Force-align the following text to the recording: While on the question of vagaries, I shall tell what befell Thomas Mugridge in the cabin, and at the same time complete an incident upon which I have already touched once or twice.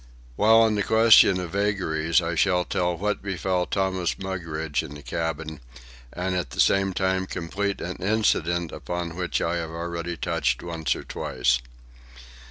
While 0.35 0.61
on 0.63 0.73
the 0.73 0.81
question 0.81 1.39
of 1.39 1.51
vagaries, 1.51 2.23
I 2.23 2.33
shall 2.33 2.65
tell 2.65 2.97
what 2.97 3.21
befell 3.21 3.67
Thomas 3.67 4.17
Mugridge 4.17 4.81
in 4.81 4.95
the 4.95 5.03
cabin, 5.03 5.59
and 6.11 6.33
at 6.33 6.49
the 6.49 6.59
same 6.59 6.91
time 6.91 7.27
complete 7.27 7.79
an 7.81 7.97
incident 7.97 8.71
upon 8.71 9.15
which 9.15 9.41
I 9.41 9.57
have 9.57 9.69
already 9.69 10.17
touched 10.17 10.63
once 10.63 10.95
or 10.95 11.03
twice. 11.03 11.59